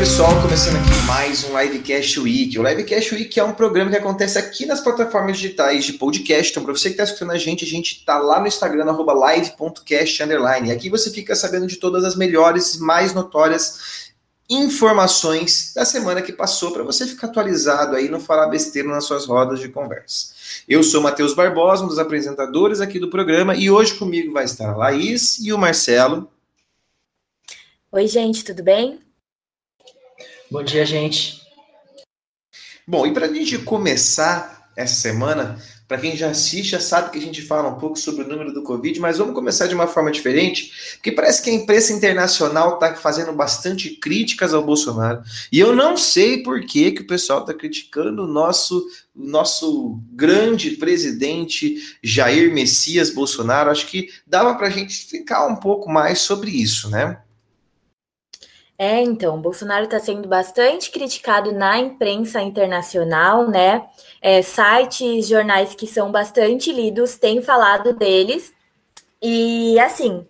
pessoal. 0.00 0.30
Começando 0.40 0.76
aqui 0.76 1.06
mais 1.06 1.44
um 1.44 1.60
Livecast 1.60 2.18
Week. 2.20 2.58
O 2.58 2.66
Livecast 2.66 3.14
Week 3.14 3.38
é 3.38 3.44
um 3.44 3.52
programa 3.52 3.90
que 3.90 3.98
acontece 3.98 4.38
aqui 4.38 4.64
nas 4.64 4.80
plataformas 4.80 5.36
digitais 5.36 5.84
de 5.84 5.92
podcast. 5.92 6.50
Então, 6.50 6.64
para 6.64 6.72
você 6.72 6.88
que 6.88 6.94
está 6.94 7.04
escutando 7.04 7.32
a 7.32 7.36
gente, 7.36 7.66
a 7.66 7.68
gente 7.68 7.98
está 7.98 8.18
lá 8.18 8.40
no 8.40 8.46
Instagram, 8.46 8.86
live.cast. 8.86 10.22
E 10.64 10.72
aqui 10.72 10.88
você 10.88 11.10
fica 11.10 11.36
sabendo 11.36 11.66
de 11.66 11.76
todas 11.76 12.02
as 12.02 12.16
melhores, 12.16 12.78
mais 12.78 13.12
notórias 13.12 14.10
informações 14.48 15.74
da 15.74 15.84
semana 15.84 16.22
que 16.22 16.32
passou, 16.32 16.72
para 16.72 16.82
você 16.82 17.06
ficar 17.06 17.26
atualizado 17.26 17.94
aí, 17.94 18.08
não 18.08 18.20
falar 18.20 18.46
besteira 18.46 18.88
nas 18.88 19.04
suas 19.04 19.26
rodas 19.26 19.60
de 19.60 19.68
conversa. 19.68 20.32
Eu 20.66 20.82
sou 20.82 21.02
Matheus 21.02 21.34
Barbosa, 21.34 21.84
um 21.84 21.88
dos 21.88 21.98
apresentadores 21.98 22.80
aqui 22.80 22.98
do 22.98 23.10
programa, 23.10 23.54
e 23.54 23.70
hoje 23.70 23.92
comigo 23.92 24.32
vai 24.32 24.46
estar 24.46 24.70
a 24.70 24.76
Laís 24.76 25.38
e 25.40 25.52
o 25.52 25.58
Marcelo. 25.58 26.26
Oi, 27.92 28.06
gente, 28.06 28.42
tudo 28.42 28.62
bem? 28.62 28.98
Bom 30.50 30.64
dia, 30.64 30.84
gente. 30.84 31.42
Bom, 32.84 33.06
e 33.06 33.14
para 33.14 33.26
a 33.26 33.32
gente 33.32 33.56
começar 33.58 34.68
essa 34.76 34.96
semana, 34.96 35.56
para 35.86 35.98
quem 35.98 36.16
já 36.16 36.30
assiste, 36.30 36.70
já 36.70 36.80
sabe 36.80 37.12
que 37.12 37.18
a 37.18 37.20
gente 37.20 37.40
fala 37.40 37.68
um 37.68 37.78
pouco 37.78 37.96
sobre 37.96 38.24
o 38.24 38.28
número 38.28 38.52
do 38.52 38.64
Covid, 38.64 38.98
mas 38.98 39.18
vamos 39.18 39.32
começar 39.32 39.68
de 39.68 39.76
uma 39.76 39.86
forma 39.86 40.10
diferente, 40.10 40.72
porque 40.94 41.12
parece 41.12 41.40
que 41.40 41.50
a 41.50 41.52
imprensa 41.52 41.92
internacional 41.92 42.74
está 42.74 42.96
fazendo 42.96 43.32
bastante 43.32 43.90
críticas 43.90 44.52
ao 44.52 44.64
Bolsonaro. 44.64 45.22
E 45.52 45.60
eu 45.60 45.72
não 45.72 45.96
sei 45.96 46.42
por 46.42 46.60
que, 46.62 46.90
que 46.90 47.02
o 47.02 47.06
pessoal 47.06 47.42
está 47.42 47.54
criticando 47.54 48.24
o 48.24 48.26
nosso, 48.26 48.84
nosso 49.14 50.00
grande 50.10 50.72
presidente 50.72 51.96
Jair 52.02 52.52
Messias 52.52 53.10
Bolsonaro. 53.10 53.70
Acho 53.70 53.86
que 53.86 54.08
dava 54.26 54.56
para 54.56 54.66
a 54.66 54.70
gente 54.70 54.90
explicar 54.90 55.46
um 55.46 55.54
pouco 55.54 55.88
mais 55.88 56.18
sobre 56.18 56.50
isso, 56.50 56.90
né? 56.90 57.20
É, 58.82 59.02
então, 59.02 59.38
Bolsonaro 59.38 59.84
está 59.84 59.98
sendo 60.00 60.26
bastante 60.26 60.90
criticado 60.90 61.52
na 61.52 61.76
imprensa 61.78 62.40
internacional, 62.40 63.46
né? 63.46 63.86
É, 64.22 64.40
sites, 64.40 65.28
jornais 65.28 65.74
que 65.74 65.86
são 65.86 66.10
bastante 66.10 66.72
lidos 66.72 67.18
têm 67.18 67.42
falado 67.42 67.92
deles. 67.92 68.54
E 69.20 69.78
assim, 69.80 70.26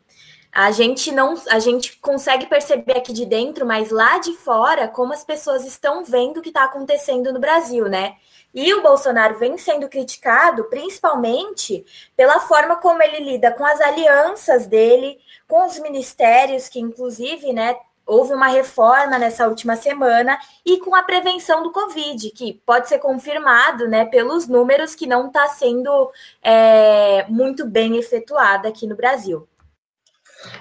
a 0.52 0.72
gente 0.72 1.12
não, 1.12 1.40
a 1.48 1.60
gente 1.60 1.96
consegue 1.98 2.46
perceber 2.46 2.98
aqui 2.98 3.12
de 3.12 3.24
dentro, 3.24 3.64
mas 3.64 3.90
lá 3.92 4.18
de 4.18 4.32
fora, 4.32 4.88
como 4.88 5.12
as 5.12 5.22
pessoas 5.22 5.64
estão 5.64 6.04
vendo 6.04 6.38
o 6.38 6.42
que 6.42 6.48
está 6.48 6.64
acontecendo 6.64 7.32
no 7.32 7.38
Brasil, 7.38 7.88
né? 7.88 8.16
E 8.52 8.74
o 8.74 8.82
Bolsonaro 8.82 9.38
vem 9.38 9.56
sendo 9.58 9.88
criticado 9.88 10.64
principalmente 10.64 11.84
pela 12.16 12.40
forma 12.40 12.74
como 12.74 13.00
ele 13.00 13.20
lida 13.20 13.52
com 13.52 13.64
as 13.64 13.80
alianças 13.80 14.66
dele, 14.66 15.20
com 15.46 15.64
os 15.66 15.78
ministérios, 15.78 16.68
que 16.68 16.80
inclusive, 16.80 17.52
né, 17.52 17.76
houve 18.10 18.34
uma 18.34 18.48
reforma 18.48 19.16
nessa 19.18 19.46
última 19.46 19.76
semana 19.76 20.36
e 20.66 20.78
com 20.78 20.96
a 20.96 21.02
prevenção 21.02 21.62
do 21.62 21.70
Covid, 21.70 22.30
que 22.30 22.60
pode 22.66 22.88
ser 22.88 22.98
confirmado 22.98 23.86
né, 23.86 24.04
pelos 24.04 24.48
números 24.48 24.96
que 24.96 25.06
não 25.06 25.28
está 25.28 25.46
sendo 25.46 26.10
é, 26.42 27.24
muito 27.28 27.64
bem 27.64 27.96
efetuada 27.96 28.68
aqui 28.68 28.84
no 28.84 28.96
Brasil. 28.96 29.46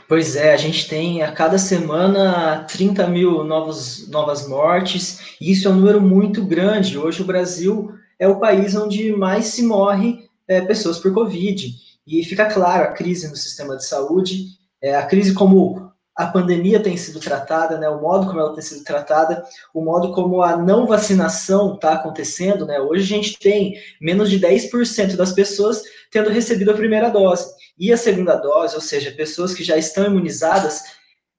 Pois 0.08 0.36
é, 0.36 0.54
a 0.54 0.58
gente 0.58 0.88
tem 0.88 1.24
a 1.24 1.32
cada 1.32 1.58
semana 1.58 2.66
30 2.66 3.08
mil 3.08 3.44
novos, 3.44 4.08
novas 4.10 4.48
mortes, 4.48 5.36
e 5.42 5.52
isso 5.52 5.68
é 5.68 5.72
um 5.72 5.76
número 5.76 6.00
muito 6.00 6.46
grande. 6.46 7.00
Hoje 7.00 7.24
o 7.24 7.26
Brasil 7.26 7.92
é 8.20 8.28
o 8.28 8.40
país 8.40 8.76
onde 8.76 9.12
mais 9.14 9.46
se 9.48 9.64
morre 9.64 10.30
é, 10.48 10.62
pessoas 10.62 11.00
por 11.00 11.14
Covid. 11.14 11.74
E 12.06 12.24
fica 12.24 12.46
claro 12.46 12.84
a 12.84 12.92
crise 12.92 13.28
no 13.28 13.36
sistema 13.36 13.76
de 13.76 13.88
saúde, 13.88 14.48
é, 14.82 14.96
a 14.96 15.06
crise 15.06 15.34
como 15.34 15.89
a 16.20 16.28
pandemia 16.28 16.82
tem 16.82 16.98
sido 16.98 17.18
tratada, 17.18 17.78
né, 17.78 17.88
o 17.88 18.02
modo 18.02 18.28
como 18.28 18.42
ela 18.42 18.54
tem 18.54 18.62
sido 18.62 18.84
tratada, 18.84 19.42
o 19.74 19.82
modo 19.82 20.12
como 20.12 20.42
a 20.42 20.58
não 20.58 20.86
vacinação 20.86 21.76
está 21.76 21.94
acontecendo, 21.94 22.66
né, 22.66 22.78
hoje 22.78 23.04
a 23.06 23.18
gente 23.18 23.40
tem 23.40 23.76
menos 24.02 24.30
de 24.30 24.38
10% 24.38 25.16
das 25.16 25.32
pessoas 25.32 25.82
tendo 26.12 26.30
recebido 26.30 26.72
a 26.72 26.74
primeira 26.74 27.08
dose, 27.08 27.50
e 27.78 27.94
a 27.94 27.96
segunda 27.96 28.36
dose, 28.36 28.76
ou 28.76 28.82
seja, 28.82 29.14
pessoas 29.14 29.54
que 29.54 29.64
já 29.64 29.78
estão 29.78 30.08
imunizadas, 30.08 30.82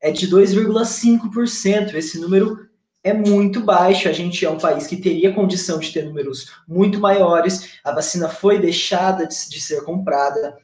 é 0.00 0.10
de 0.10 0.26
2,5%, 0.26 1.92
esse 1.92 2.18
número 2.18 2.66
é 3.04 3.12
muito 3.12 3.60
baixo, 3.60 4.08
a 4.08 4.12
gente 4.12 4.46
é 4.46 4.50
um 4.50 4.56
país 4.56 4.86
que 4.86 4.96
teria 4.96 5.34
condição 5.34 5.78
de 5.78 5.92
ter 5.92 6.06
números 6.06 6.54
muito 6.66 6.98
maiores, 6.98 7.74
a 7.84 7.92
vacina 7.92 8.30
foi 8.30 8.58
deixada 8.58 9.26
de, 9.26 9.50
de 9.50 9.60
ser 9.60 9.84
comprada, 9.84 10.56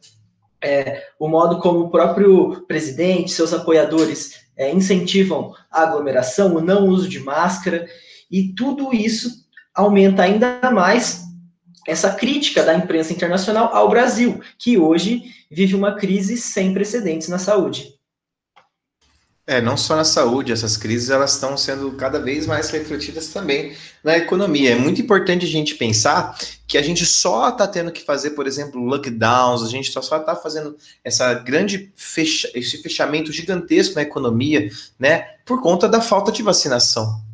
é, 0.67 1.05
o 1.19 1.29
modo 1.29 1.61
como 1.61 1.81
o 1.81 1.91
próprio 1.91 2.65
presidente, 2.67 3.31
seus 3.31 3.53
apoiadores 3.53 4.47
é, 4.57 4.73
incentivam 4.73 5.55
a 5.71 5.83
aglomeração, 5.83 6.57
o 6.57 6.61
não 6.61 6.89
uso 6.89 7.09
de 7.09 7.21
máscara, 7.21 7.87
e 8.29 8.53
tudo 8.53 8.93
isso 8.93 9.31
aumenta 9.73 10.25
ainda 10.25 10.61
mais 10.73 11.25
essa 11.87 12.13
crítica 12.13 12.65
da 12.65 12.75
imprensa 12.75 13.13
internacional 13.13 13.73
ao 13.73 13.89
Brasil, 13.89 14.41
que 14.59 14.77
hoje 14.77 15.23
vive 15.49 15.77
uma 15.77 15.95
crise 15.95 16.37
sem 16.37 16.75
precedentes 16.75 17.29
na 17.29 17.39
saúde. 17.39 17.96
É, 19.49 19.61
não 19.61 19.77
só 19.77 19.95
na 19.95 20.05
saúde, 20.05 20.51
essas 20.51 20.77
crises 20.77 21.09
elas 21.09 21.35
estão 21.35 21.57
sendo 21.57 21.93
cada 21.93 22.19
vez 22.19 22.47
mais 22.47 22.69
refletidas 22.69 23.29
também 23.29 23.77
na 24.03 24.17
economia. 24.17 24.73
É 24.73 24.75
muito 24.75 25.01
importante 25.01 25.47
a 25.47 25.49
gente 25.49 25.77
pensar 25.77 26.37
que 26.67 26.77
a 26.77 26.83
gente 26.83 27.07
só 27.07 27.51
está 27.51 27.65
tendo 27.69 27.93
que 27.93 28.03
fazer, 28.03 28.31
por 28.31 28.49
exemplo, 28.49 28.83
lockdowns, 28.83 29.63
a 29.63 29.69
gente 29.69 29.93
só 29.93 30.01
está 30.01 30.35
fazendo 30.35 30.77
essa 31.05 31.33
grande 31.35 31.93
fecha, 31.95 32.51
esse 32.55 32.83
fechamento 32.83 33.31
gigantesco 33.31 33.95
na 33.95 34.03
economia, 34.03 34.69
né, 34.99 35.37
por 35.45 35.63
conta 35.63 35.89
da 35.89 36.01
falta 36.01 36.33
de 36.33 36.43
vacinação 36.43 37.25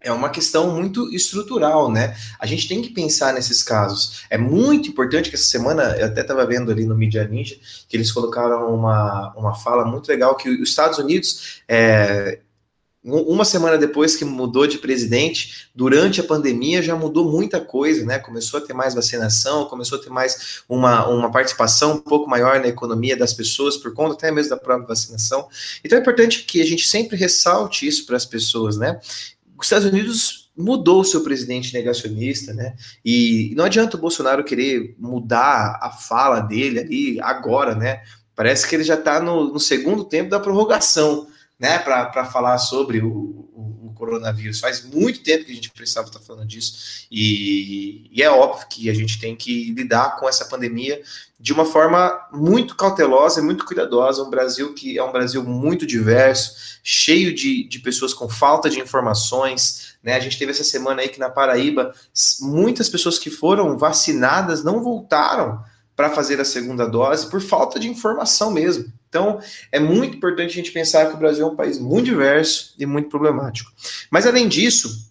é 0.00 0.12
uma 0.12 0.30
questão 0.30 0.74
muito 0.74 1.12
estrutural, 1.14 1.90
né? 1.90 2.16
A 2.38 2.46
gente 2.46 2.68
tem 2.68 2.80
que 2.80 2.90
pensar 2.90 3.32
nesses 3.32 3.62
casos. 3.62 4.24
É 4.30 4.38
muito 4.38 4.88
importante 4.88 5.28
que 5.28 5.36
essa 5.36 5.44
semana, 5.44 5.96
eu 5.98 6.06
até 6.06 6.20
estava 6.20 6.46
vendo 6.46 6.70
ali 6.70 6.84
no 6.84 6.96
Media 6.96 7.26
Ninja, 7.26 7.56
que 7.88 7.96
eles 7.96 8.12
colocaram 8.12 8.74
uma, 8.74 9.32
uma 9.36 9.54
fala 9.54 9.84
muito 9.84 10.08
legal, 10.08 10.36
que 10.36 10.48
os 10.48 10.68
Estados 10.68 10.98
Unidos, 10.98 11.62
é, 11.68 12.40
uma 13.02 13.44
semana 13.44 13.78
depois 13.78 14.16
que 14.16 14.24
mudou 14.24 14.66
de 14.66 14.78
presidente, 14.78 15.68
durante 15.72 16.20
a 16.20 16.24
pandemia 16.24 16.82
já 16.82 16.96
mudou 16.96 17.30
muita 17.30 17.60
coisa, 17.60 18.04
né? 18.04 18.18
Começou 18.18 18.58
a 18.58 18.62
ter 18.62 18.74
mais 18.74 18.94
vacinação, 18.94 19.66
começou 19.66 19.98
a 19.98 20.02
ter 20.02 20.10
mais 20.10 20.62
uma, 20.68 21.06
uma 21.08 21.30
participação 21.30 21.94
um 21.94 22.00
pouco 22.00 22.28
maior 22.28 22.58
na 22.58 22.66
economia 22.66 23.16
das 23.16 23.32
pessoas, 23.32 23.76
por 23.76 23.94
conta 23.94 24.14
até 24.14 24.32
mesmo 24.32 24.50
da 24.50 24.56
própria 24.56 24.88
vacinação. 24.88 25.46
Então 25.84 25.96
é 25.96 26.00
importante 26.00 26.42
que 26.42 26.60
a 26.60 26.66
gente 26.66 26.86
sempre 26.86 27.16
ressalte 27.16 27.86
isso 27.86 28.04
para 28.06 28.16
as 28.16 28.26
pessoas, 28.26 28.76
né? 28.76 28.98
Os 29.58 29.66
Estados 29.66 29.86
Unidos 29.86 30.46
mudou 30.56 31.00
o 31.00 31.04
seu 31.04 31.22
presidente 31.22 31.74
negacionista, 31.74 32.54
né? 32.54 32.74
E 33.04 33.52
não 33.56 33.64
adianta 33.64 33.96
o 33.96 34.00
Bolsonaro 34.00 34.44
querer 34.44 34.94
mudar 34.98 35.78
a 35.82 35.90
fala 35.90 36.40
dele 36.40 36.80
ali 36.80 37.20
agora, 37.20 37.74
né? 37.74 38.02
Parece 38.34 38.66
que 38.66 38.74
ele 38.74 38.84
já 38.84 38.94
está 38.94 39.20
no, 39.20 39.52
no, 39.52 39.60
segundo 39.60 40.04
tempo 40.04 40.30
da 40.30 40.40
prorrogação, 40.40 41.26
né? 41.58 41.78
Para 41.78 42.24
falar 42.24 42.58
sobre 42.58 43.00
o, 43.00 43.35
coronavírus. 43.96 44.60
Faz 44.60 44.84
muito 44.84 45.22
tempo 45.22 45.44
que 45.44 45.52
a 45.52 45.54
gente 45.54 45.70
precisava 45.70 46.06
estar 46.06 46.20
falando 46.20 46.46
disso. 46.46 47.06
E, 47.10 48.08
e 48.12 48.22
é 48.22 48.30
óbvio 48.30 48.68
que 48.68 48.88
a 48.88 48.94
gente 48.94 49.18
tem 49.18 49.34
que 49.34 49.72
lidar 49.72 50.16
com 50.20 50.28
essa 50.28 50.44
pandemia 50.44 51.02
de 51.38 51.52
uma 51.52 51.64
forma 51.64 52.28
muito 52.32 52.76
cautelosa 52.76 53.40
e 53.40 53.42
muito 53.42 53.64
cuidadosa. 53.64 54.22
Um 54.22 54.30
Brasil 54.30 54.74
que 54.74 54.96
é 54.96 55.02
um 55.02 55.12
Brasil 55.12 55.42
muito 55.42 55.86
diverso, 55.86 56.78
cheio 56.82 57.34
de, 57.34 57.66
de 57.68 57.78
pessoas 57.80 58.14
com 58.14 58.28
falta 58.28 58.70
de 58.70 58.78
informações. 58.78 59.96
Né? 60.02 60.14
A 60.14 60.20
gente 60.20 60.38
teve 60.38 60.52
essa 60.52 60.64
semana 60.64 61.02
aí 61.02 61.08
que 61.08 61.18
na 61.18 61.28
Paraíba, 61.28 61.92
muitas 62.40 62.88
pessoas 62.88 63.18
que 63.18 63.30
foram 63.30 63.76
vacinadas 63.76 64.62
não 64.62 64.82
voltaram 64.82 65.62
para 65.96 66.10
fazer 66.10 66.40
a 66.40 66.44
segunda 66.44 66.86
dose 66.86 67.28
por 67.30 67.40
falta 67.40 67.80
de 67.80 67.88
informação 67.88 68.50
mesmo. 68.50 68.92
Então, 69.08 69.40
é 69.70 69.78
muito 69.78 70.16
importante 70.16 70.50
a 70.50 70.54
gente 70.54 70.72
pensar 70.72 71.06
que 71.06 71.14
o 71.14 71.18
Brasil 71.18 71.46
é 71.46 71.50
um 71.50 71.56
país 71.56 71.78
muito 71.78 72.06
diverso 72.06 72.74
e 72.78 72.84
muito 72.84 73.08
problemático. 73.08 73.72
Mas, 74.10 74.26
além 74.26 74.48
disso, 74.48 75.08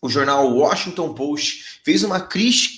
o 0.00 0.08
jornal 0.08 0.54
Washington 0.54 1.14
Post 1.14 1.73
fez 1.84 2.02
uma, 2.02 2.26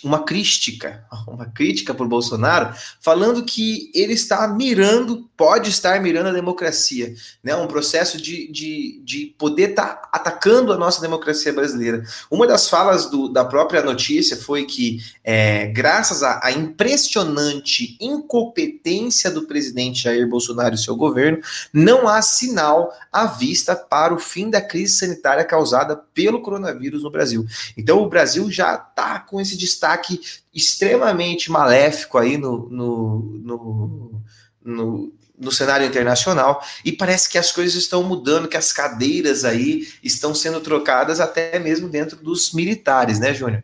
uma 0.03 0.25
crítica, 0.25 1.05
uma 1.29 1.47
crítica 1.47 1.95
o 1.97 2.09
Bolsonaro, 2.09 2.75
falando 3.01 3.45
que 3.45 3.91
ele 3.95 4.13
está 4.13 4.47
mirando, 4.49 5.31
pode 5.37 5.71
estar 5.71 6.01
mirando 6.03 6.29
a 6.29 6.33
democracia, 6.33 7.15
né? 7.43 7.55
Um 7.55 7.69
processo 7.69 8.21
de, 8.21 8.51
de, 8.51 9.01
de 9.05 9.35
poder 9.39 9.71
estar 9.71 9.87
tá 9.87 10.09
atacando 10.13 10.73
a 10.73 10.77
nossa 10.77 11.01
democracia 11.01 11.53
brasileira. 11.53 12.03
Uma 12.31 12.47
das 12.47 12.69
falas 12.69 13.07
do, 13.07 13.29
da 13.29 13.45
própria 13.45 13.83
notícia 13.83 14.37
foi 14.37 14.65
que, 14.65 14.99
é, 15.23 15.67
graças 15.67 16.23
à 16.23 16.51
impressionante 16.51 17.97
incompetência 18.01 19.31
do 19.31 19.47
presidente 19.47 20.03
Jair 20.03 20.29
Bolsonaro 20.29 20.75
e 20.75 20.79
seu 20.79 20.97
governo, 20.97 21.39
não 21.73 22.09
há 22.09 22.21
sinal 22.23 22.93
à 23.13 23.27
vista 23.27 23.77
para 23.77 24.13
o 24.13 24.19
fim 24.19 24.51
da 24.51 24.61
crise 24.61 24.95
sanitária 24.95 25.45
causada 25.45 25.97
pelo 26.13 26.43
coronavírus 26.43 27.03
no 27.03 27.11
Brasil. 27.11 27.47
Então, 27.77 28.03
o 28.03 28.09
Brasil 28.09 28.51
já 28.51 28.77
tá 28.97 29.21
com 29.21 29.41
esse 29.41 29.57
destaque 29.57 30.21
extremamente 30.53 31.53
maléfico 31.53 32.19
aí 32.19 32.37
no, 32.37 32.69
no, 32.71 33.19
no, 33.45 34.23
no 34.65 35.13
no 35.39 35.53
cenário 35.53 35.87
internacional 35.87 36.63
e 36.83 36.91
parece 36.91 37.29
que 37.29 37.37
as 37.37 37.53
coisas 37.53 37.75
estão 37.75 38.03
mudando, 38.03 38.49
que 38.49 38.57
as 38.57 38.73
cadeiras 38.73 39.45
aí 39.45 39.87
estão 40.03 40.35
sendo 40.35 40.61
trocadas 40.61 41.21
até 41.21 41.59
mesmo 41.59 41.91
dentro 41.91 42.17
dos 42.17 42.55
militares, 42.55 43.21
né, 43.21 43.35
Júnior? 43.35 43.63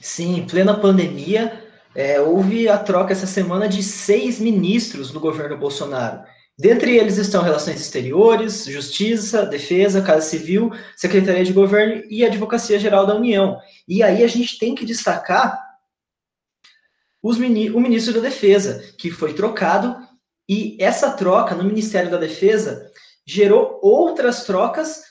Sim, 0.00 0.36
em 0.36 0.46
plena 0.46 0.74
pandemia, 0.74 1.64
é, 1.94 2.20
houve 2.20 2.68
a 2.68 2.76
troca 2.76 3.12
essa 3.12 3.26
semana 3.26 3.68
de 3.68 3.82
seis 3.82 4.38
ministros 4.38 5.10
do 5.10 5.20
governo 5.20 5.56
Bolsonaro. 5.56 6.20
Dentre 6.58 6.96
eles 6.96 7.16
estão 7.16 7.42
Relações 7.42 7.80
Exteriores, 7.80 8.64
Justiça, 8.66 9.46
Defesa, 9.46 10.02
Casa 10.02 10.28
Civil, 10.28 10.70
Secretaria 10.96 11.44
de 11.44 11.52
Governo 11.52 12.02
e 12.10 12.24
Advocacia 12.24 12.78
Geral 12.78 13.06
da 13.06 13.14
União. 13.14 13.58
E 13.88 14.02
aí 14.02 14.22
a 14.22 14.28
gente 14.28 14.58
tem 14.58 14.74
que 14.74 14.84
destacar 14.84 15.58
os, 17.22 17.38
o 17.38 17.80
ministro 17.80 18.14
da 18.14 18.20
Defesa, 18.20 18.82
que 18.98 19.10
foi 19.10 19.32
trocado, 19.32 19.96
e 20.48 20.76
essa 20.80 21.12
troca 21.12 21.54
no 21.54 21.64
Ministério 21.64 22.10
da 22.10 22.18
Defesa 22.18 22.90
gerou 23.24 23.78
outras 23.80 24.44
trocas 24.44 25.02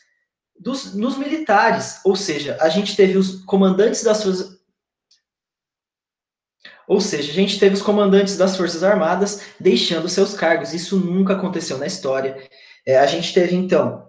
dos, 0.60 0.94
nos 0.94 1.18
militares. 1.18 2.00
Ou 2.06 2.16
seja, 2.16 2.58
a 2.62 2.70
gente 2.70 2.96
teve 2.96 3.18
os 3.18 3.44
comandantes 3.46 4.04
das 4.04 4.24
forças 4.24 4.61
ou 6.88 7.00
seja, 7.00 7.32
a 7.32 7.34
gente 7.36 7.60
teve 7.60 7.76
os 7.76 7.82
comandantes 7.82 8.38
das 8.38 8.58
Forças 8.58 8.84
Armadas 8.84 9.42
deixando 9.60 10.10
seus 10.10 10.34
cargos. 10.34 10.74
Isso 10.74 10.98
nunca 10.98 11.34
aconteceu 11.34 11.78
na 11.78 11.88
história. 11.88 12.38
É, 12.86 12.98
a 12.98 13.06
gente 13.06 13.34
teve, 13.34 13.56
então, 13.56 14.08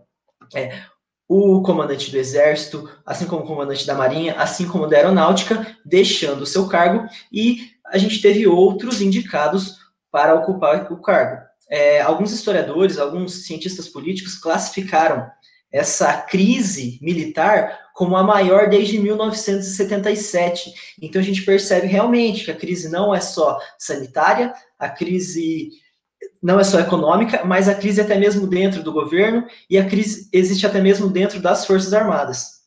é, 0.55 0.81
o 1.29 1.63
comandante 1.63 2.11
do 2.11 2.19
Exército, 2.19 2.91
assim 3.07 3.27
como 3.27 3.43
o 3.43 3.47
comandante 3.47 3.87
da 3.87 3.95
Marinha, 3.95 4.35
assim 4.35 4.67
como 4.67 4.87
da 4.87 4.97
Aeronáutica, 4.97 5.77
deixando 5.85 6.43
o 6.43 6.47
seu 6.47 6.69
cargo, 6.69 7.09
e 7.33 7.71
a 7.87 7.99
gente 7.99 8.21
teve 8.21 8.47
outros 8.47 9.01
indicados 9.01 9.79
para 10.11 10.35
ocupar 10.35 10.93
o 10.93 11.01
cargo. 11.01 11.43
É, 11.71 12.03
alguns 12.03 12.33
historiadores, 12.33 12.99
alguns 12.99 13.47
cientistas 13.47 13.89
políticos 13.89 14.35
classificaram 14.35 15.27
essa 15.73 16.15
crise 16.19 16.99
militar 17.01 17.91
como 17.95 18.17
a 18.17 18.23
maior 18.23 18.69
desde 18.69 18.99
1977. 18.99 20.73
Então 21.01 21.21
a 21.21 21.25
gente 21.25 21.43
percebe 21.43 21.87
realmente 21.87 22.45
que 22.45 22.51
a 22.51 22.57
crise 22.57 22.89
não 22.89 23.15
é 23.15 23.21
só 23.21 23.59
sanitária, 23.79 24.53
a 24.79 24.89
crise 24.89 25.71
não 26.43 26.59
é 26.59 26.65
só 26.65 26.81
econômica, 26.81 27.45
mas 27.45 27.69
a 27.69 27.75
crise 27.75 28.01
é 28.01 28.05
até 28.05 28.19
mesmo 28.19 28.47
dentro 28.47 28.83
do 28.83 28.93
governo 28.93 29.47
e 29.71 29.79
a 29.79 29.89
crise 29.89 30.29
existe 30.33 30.67
até 30.67 30.81
mesmo 30.81 31.09
dentro 31.09 31.41
das 31.41 31.67
Forças 31.67 31.93
Armadas. 31.95 32.63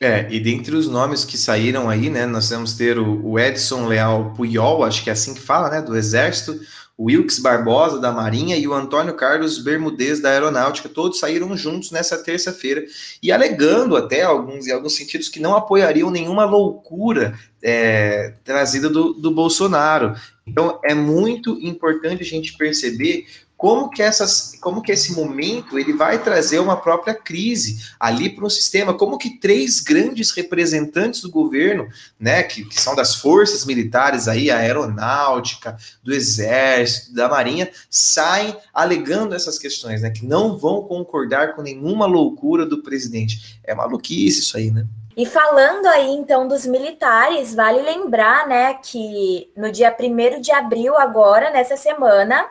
É, 0.00 0.32
e 0.32 0.38
dentre 0.38 0.76
os 0.76 0.88
nomes 0.88 1.24
que 1.24 1.36
saíram 1.36 1.90
aí, 1.90 2.08
né, 2.08 2.24
nós 2.24 2.50
vamos 2.50 2.74
ter 2.74 2.98
o, 3.00 3.36
Edson 3.36 3.86
Leal 3.86 4.32
Puyol, 4.32 4.84
acho 4.84 5.02
que 5.02 5.10
é 5.10 5.12
assim 5.12 5.34
que 5.34 5.40
fala, 5.40 5.68
né, 5.70 5.82
do 5.82 5.96
Exército, 5.96 6.52
o 6.52 6.87
Wilkes 6.98 7.38
Barbosa, 7.38 8.00
da 8.00 8.10
Marinha, 8.10 8.56
e 8.56 8.66
o 8.66 8.74
Antônio 8.74 9.14
Carlos 9.14 9.58
Bermudez, 9.58 10.20
da 10.20 10.30
Aeronáutica, 10.30 10.88
todos 10.88 11.20
saíram 11.20 11.56
juntos 11.56 11.92
nessa 11.92 12.18
terça-feira, 12.18 12.84
e 13.22 13.30
alegando 13.30 13.96
até 13.96 14.22
alguns, 14.22 14.66
em 14.66 14.72
alguns 14.72 14.96
sentidos, 14.96 15.28
que 15.28 15.38
não 15.38 15.54
apoiariam 15.54 16.10
nenhuma 16.10 16.44
loucura 16.44 17.38
é, 17.62 18.34
trazida 18.42 18.88
do, 18.88 19.12
do 19.12 19.30
Bolsonaro. 19.30 20.14
Então, 20.44 20.80
é 20.82 20.94
muito 20.94 21.58
importante 21.60 22.22
a 22.22 22.26
gente 22.26 22.56
perceber 22.56 23.26
como 23.58 23.90
que 23.90 24.00
essas, 24.00 24.52
como 24.60 24.80
que 24.80 24.92
esse 24.92 25.12
momento 25.14 25.76
ele 25.76 25.92
vai 25.92 26.22
trazer 26.22 26.60
uma 26.60 26.76
própria 26.76 27.12
crise 27.12 27.90
ali 27.98 28.30
para 28.30 28.46
o 28.46 28.50
sistema, 28.50 28.94
como 28.94 29.18
que 29.18 29.40
três 29.40 29.80
grandes 29.80 30.30
representantes 30.30 31.20
do 31.20 31.28
governo, 31.28 31.88
né, 32.20 32.44
que, 32.44 32.64
que 32.64 32.80
são 32.80 32.94
das 32.94 33.16
forças 33.16 33.66
militares 33.66 34.28
aí, 34.28 34.48
a 34.48 34.58
aeronáutica, 34.58 35.76
do 36.04 36.14
exército, 36.14 37.12
da 37.12 37.28
marinha, 37.28 37.68
saem 37.90 38.56
alegando 38.72 39.34
essas 39.34 39.58
questões, 39.58 40.02
né, 40.02 40.10
que 40.10 40.24
não 40.24 40.56
vão 40.56 40.82
concordar 40.82 41.56
com 41.56 41.62
nenhuma 41.62 42.06
loucura 42.06 42.64
do 42.64 42.80
presidente. 42.80 43.58
É 43.64 43.74
maluquice 43.74 44.38
isso 44.38 44.56
aí, 44.56 44.70
né? 44.70 44.86
E 45.16 45.26
falando 45.26 45.86
aí 45.86 46.10
então 46.10 46.46
dos 46.46 46.64
militares, 46.64 47.52
vale 47.52 47.82
lembrar, 47.82 48.46
né, 48.46 48.74
que 48.74 49.50
no 49.56 49.72
dia 49.72 49.92
1 49.92 50.40
de 50.40 50.52
abril 50.52 50.96
agora, 50.96 51.50
nessa 51.50 51.76
semana, 51.76 52.46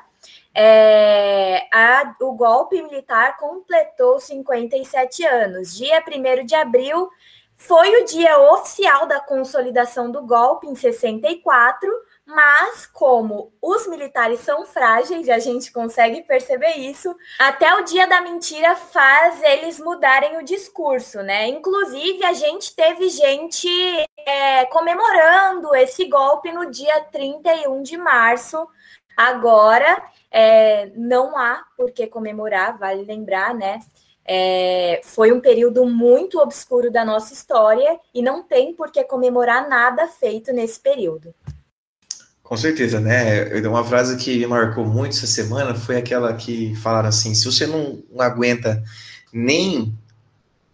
é, 0.60 1.68
a, 1.72 2.16
o 2.20 2.34
golpe 2.34 2.82
militar 2.82 3.38
completou 3.38 4.20
57 4.20 5.24
anos. 5.24 5.76
Dia 5.76 6.04
1 6.04 6.46
de 6.46 6.56
abril 6.56 7.08
foi 7.56 8.02
o 8.02 8.06
dia 8.06 8.40
oficial 8.54 9.06
da 9.06 9.20
consolidação 9.20 10.12
do 10.12 10.24
golpe 10.24 10.66
em 10.66 10.76
64, 10.76 11.88
mas 12.26 12.88
como 12.88 13.54
os 13.62 13.86
militares 13.88 14.40
são 14.40 14.66
frágeis 14.66 15.28
e 15.28 15.32
a 15.32 15.38
gente 15.38 15.72
consegue 15.72 16.24
perceber 16.24 16.74
isso, 16.78 17.16
até 17.38 17.76
o 17.76 17.84
dia 17.84 18.08
da 18.08 18.22
mentira 18.22 18.76
faz 18.76 19.42
eles 19.44 19.80
mudarem 19.80 20.38
o 20.38 20.44
discurso, 20.44 21.22
né? 21.22 21.48
Inclusive, 21.48 22.26
a 22.26 22.34
gente 22.34 22.76
teve 22.76 23.10
gente 23.10 23.70
é, 24.26 24.66
comemorando 24.66 25.74
esse 25.76 26.06
golpe 26.06 26.52
no 26.52 26.70
dia 26.72 27.00
31 27.12 27.84
de 27.84 27.98
março, 27.98 28.68
agora. 29.18 30.02
É, 30.30 30.92
não 30.96 31.36
há 31.36 31.64
por 31.76 31.92
que 31.92 32.06
comemorar, 32.06 32.78
vale 32.78 33.04
lembrar, 33.04 33.56
né? 33.56 33.80
É, 34.24 35.00
foi 35.04 35.32
um 35.32 35.40
período 35.40 35.86
muito 35.86 36.38
obscuro 36.40 36.92
da 36.92 37.04
nossa 37.04 37.34
história 37.34 37.98
e 38.14 38.22
não 38.22 38.44
tem 38.44 38.74
por 38.74 38.92
que 38.92 39.04
comemorar 39.06 39.68
nada 39.70 40.06
feito 40.08 40.52
nesse 40.52 40.80
período. 40.80 41.34
Com 42.44 42.56
certeza, 42.56 43.00
né? 43.00 43.46
Uma 43.68 43.84
frase 43.84 44.18
que 44.18 44.38
me 44.38 44.48
marcou 44.48 44.86
muito 44.86 45.16
essa 45.16 45.28
semana 45.28 45.76
foi 45.76 45.98
aquela 45.98 46.34
que 46.34 46.76
falaram 46.76 47.10
assim: 47.10 47.34
se 47.34 47.46
você 47.46 47.66
não, 47.66 48.04
não 48.10 48.22
aguenta 48.22 48.84
nem 49.34 49.94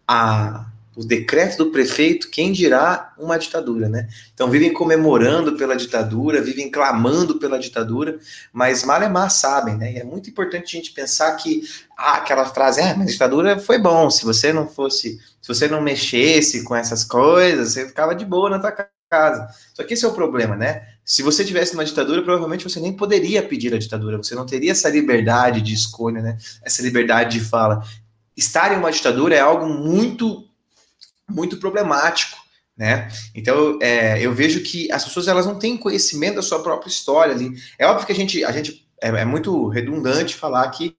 a 0.07 0.65
o 0.95 1.03
decreto 1.03 1.57
do 1.57 1.71
prefeito, 1.71 2.29
quem 2.29 2.51
dirá 2.51 3.13
uma 3.17 3.37
ditadura, 3.37 3.89
né? 3.89 4.07
Então 4.33 4.49
vivem 4.49 4.71
comemorando 4.71 5.55
pela 5.57 5.75
ditadura, 5.75 6.41
vivem 6.41 6.69
clamando 6.69 7.39
pela 7.39 7.57
ditadura, 7.57 8.19
mas 8.51 8.83
Malemar 8.83 9.31
sabem, 9.31 9.75
né? 9.75 9.93
E 9.93 9.97
é 9.97 10.03
muito 10.03 10.29
importante 10.29 10.75
a 10.75 10.79
gente 10.79 10.91
pensar 10.91 11.31
que 11.35 11.63
ah, 11.97 12.17
aquela 12.17 12.45
frase, 12.45 12.81
ah, 12.81 12.95
mas 12.95 13.07
a 13.07 13.11
ditadura 13.11 13.59
foi 13.59 13.79
bom, 13.79 14.09
se 14.09 14.23
você 14.23 14.53
não 14.53 14.67
fosse, 14.67 15.19
se 15.41 15.47
você 15.47 15.67
não 15.67 15.81
mexesse 15.81 16.63
com 16.63 16.75
essas 16.75 17.03
coisas, 17.03 17.73
você 17.73 17.87
ficava 17.87 18.13
de 18.13 18.25
boa 18.25 18.49
na 18.49 18.59
tua 18.59 18.71
casa. 19.09 19.47
Só 19.73 19.83
que 19.83 19.93
esse 19.93 20.05
é 20.05 20.07
o 20.07 20.13
problema, 20.13 20.55
né? 20.55 20.87
Se 21.03 21.21
você 21.21 21.43
tivesse 21.43 21.73
uma 21.73 21.83
ditadura, 21.83 22.21
provavelmente 22.21 22.63
você 22.63 22.79
nem 22.79 22.93
poderia 22.93 23.43
pedir 23.43 23.73
a 23.73 23.79
ditadura, 23.79 24.17
você 24.17 24.35
não 24.35 24.45
teria 24.45 24.71
essa 24.71 24.89
liberdade 24.89 25.61
de 25.61 25.73
escolha, 25.73 26.21
né? 26.21 26.37
Essa 26.63 26.81
liberdade 26.81 27.39
de 27.39 27.45
fala. 27.45 27.83
Estar 28.37 28.73
em 28.73 28.77
uma 28.77 28.91
ditadura 28.91 29.35
é 29.35 29.39
algo 29.39 29.67
muito 29.67 30.47
muito 31.33 31.57
problemático, 31.57 32.37
né? 32.77 33.09
Então, 33.35 33.77
é, 33.81 34.21
eu 34.21 34.33
vejo 34.33 34.61
que 34.61 34.91
as 34.91 35.03
pessoas 35.03 35.27
elas 35.27 35.45
não 35.45 35.59
têm 35.59 35.77
conhecimento 35.77 36.35
da 36.35 36.41
sua 36.41 36.61
própria 36.61 36.89
história 36.89 37.33
ali. 37.33 37.53
É 37.77 37.85
óbvio 37.85 38.05
que 38.05 38.11
a 38.11 38.15
gente, 38.15 38.43
a 38.43 38.51
gente 38.51 38.87
é, 39.01 39.09
é 39.09 39.25
muito 39.25 39.67
redundante 39.67 40.35
falar 40.35 40.69
que 40.69 40.95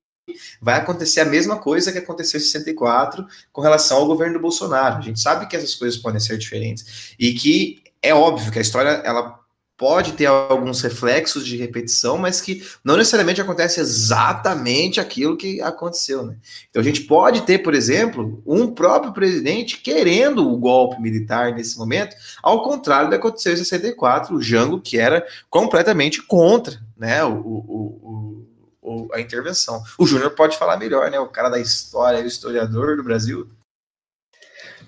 vai 0.60 0.76
acontecer 0.76 1.20
a 1.20 1.24
mesma 1.24 1.58
coisa 1.58 1.92
que 1.92 1.98
aconteceu 1.98 2.38
em 2.38 2.42
64 2.42 3.26
com 3.52 3.60
relação 3.60 3.98
ao 3.98 4.06
governo 4.06 4.34
do 4.34 4.40
Bolsonaro. 4.40 4.98
A 4.98 5.02
gente 5.02 5.20
sabe 5.20 5.46
que 5.46 5.56
essas 5.56 5.74
coisas 5.74 5.98
podem 6.00 6.20
ser 6.20 6.38
diferentes 6.38 7.14
e 7.18 7.32
que 7.34 7.82
é 8.02 8.14
óbvio 8.14 8.50
que 8.50 8.58
a 8.58 8.62
história 8.62 8.90
ela 9.04 9.38
pode 9.76 10.12
ter 10.12 10.26
alguns 10.26 10.80
reflexos 10.80 11.44
de 11.44 11.56
repetição, 11.56 12.16
mas 12.16 12.40
que 12.40 12.64
não 12.84 12.96
necessariamente 12.96 13.40
acontece 13.40 13.80
exatamente 13.80 15.00
aquilo 15.00 15.36
que 15.36 15.60
aconteceu, 15.60 16.24
né? 16.24 16.36
Então 16.70 16.80
a 16.80 16.84
gente 16.84 17.02
pode 17.02 17.42
ter, 17.42 17.58
por 17.58 17.74
exemplo, 17.74 18.42
um 18.46 18.68
próprio 18.68 19.12
presidente 19.12 19.78
querendo 19.78 20.48
o 20.48 20.56
golpe 20.56 21.00
militar 21.00 21.52
nesse 21.52 21.76
momento, 21.76 22.14
ao 22.42 22.62
contrário 22.62 23.08
do 23.08 23.10
que 23.10 23.16
aconteceu 23.16 23.52
em 23.52 23.56
64, 23.56 24.36
o 24.36 24.42
Jango 24.42 24.80
que 24.80 24.98
era 24.98 25.26
completamente 25.50 26.22
contra, 26.22 26.80
né, 26.96 27.24
o, 27.24 27.34
o, 27.34 28.46
o, 28.80 29.08
a 29.12 29.20
intervenção. 29.20 29.82
O 29.98 30.06
Júnior 30.06 30.30
pode 30.32 30.56
falar 30.56 30.76
melhor, 30.76 31.10
né? 31.10 31.18
O 31.18 31.26
cara 31.26 31.48
da 31.48 31.58
história, 31.58 32.22
o 32.22 32.26
historiador 32.26 32.96
do 32.96 33.02
Brasil. 33.02 33.48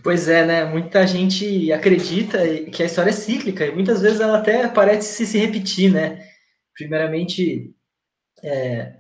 Pois 0.07 0.29
é, 0.29 0.47
né? 0.47 0.65
Muita 0.65 1.05
gente 1.05 1.73
acredita 1.73 2.39
que 2.71 2.81
a 2.81 2.87
história 2.87 3.11
é 3.11 3.13
cíclica 3.13 3.67
e 3.67 3.75
muitas 3.75 4.01
vezes 4.01 4.21
ela 4.21 4.39
até 4.39 4.69
parece 4.69 5.27
se, 5.27 5.37
repetir, 5.37 5.93
né? 5.93 6.25
Primeiramente, 6.73 7.75
é, 8.41 8.99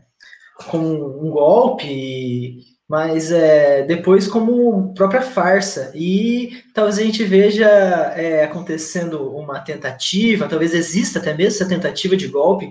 como 0.68 1.24
um 1.24 1.30
golpe, 1.30 2.58
mas 2.88 3.30
é, 3.30 3.84
depois 3.84 4.26
como 4.26 4.92
própria 4.94 5.22
farsa. 5.22 5.92
E 5.94 6.60
talvez 6.74 6.98
a 6.98 7.02
gente 7.04 7.22
veja 7.22 7.68
é, 8.16 8.42
acontecendo 8.42 9.30
uma 9.32 9.60
tentativa, 9.60 10.48
talvez 10.48 10.74
exista 10.74 11.20
até 11.20 11.32
mesmo 11.32 11.62
essa 11.62 11.68
tentativa 11.68 12.16
de 12.16 12.26
golpe 12.26 12.68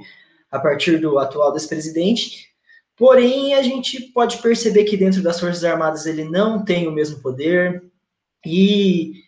a 0.52 0.60
partir 0.60 0.98
do 0.98 1.18
atual 1.20 1.54
despresidente. 1.54 2.50
Porém, 2.98 3.54
a 3.54 3.62
gente 3.62 4.12
pode 4.12 4.40
perceber 4.40 4.84
que 4.84 4.98
dentro 4.98 5.24
das 5.24 5.40
Forças 5.40 5.64
Armadas 5.64 6.06
ele 6.06 6.26
não 6.26 6.66
tem 6.66 6.86
o 6.86 6.92
mesmo 6.92 7.22
poder, 7.22 7.82
e 8.46 9.24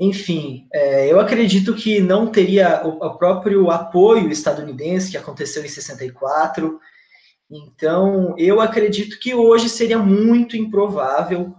Enfim, 0.00 0.66
é, 0.72 1.12
eu 1.12 1.20
acredito 1.20 1.74
que 1.74 2.00
não 2.00 2.26
teria 2.26 2.82
o, 2.84 3.06
o, 3.06 3.16
próprio 3.16 3.70
apoio 3.70 4.30
estadunidense 4.30 5.10
que 5.10 5.16
aconteceu 5.16 5.64
em 5.64 5.68
64. 5.68 6.80
Então, 7.50 8.34
eu 8.38 8.60
acredito 8.60 9.18
que 9.20 9.34
hoje 9.34 9.68
seria 9.68 9.98
muito 9.98 10.56
improvável 10.56 11.54